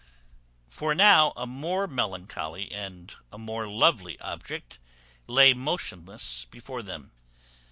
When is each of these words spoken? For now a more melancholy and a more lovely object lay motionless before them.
For 0.67 0.95
now 0.95 1.31
a 1.37 1.45
more 1.45 1.85
melancholy 1.85 2.71
and 2.71 3.13
a 3.31 3.37
more 3.37 3.67
lovely 3.67 4.19
object 4.19 4.79
lay 5.27 5.53
motionless 5.53 6.45
before 6.45 6.81
them. 6.81 7.11